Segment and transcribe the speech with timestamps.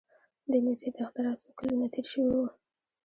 [0.51, 2.45] د نیزې د اختراع څو کلونه تیر شوي وو.